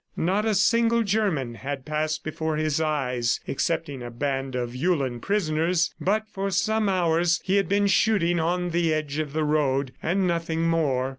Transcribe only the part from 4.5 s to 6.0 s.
of Uhlan prisoners,